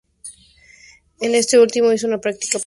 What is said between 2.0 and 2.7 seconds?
una práctica profesional.